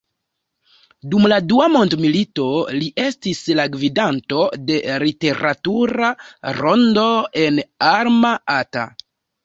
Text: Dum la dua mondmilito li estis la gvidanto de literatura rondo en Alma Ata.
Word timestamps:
Dum 1.11 1.27
la 1.31 1.37
dua 1.51 1.67
mondmilito 1.73 2.47
li 2.79 2.89
estis 3.05 3.43
la 3.61 3.67
gvidanto 3.77 4.43
de 4.73 4.81
literatura 5.07 6.13
rondo 6.65 7.09
en 7.47 7.65
Alma 7.95 8.39
Ata. 8.61 8.93